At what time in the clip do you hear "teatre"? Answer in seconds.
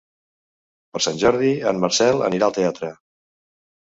2.57-2.91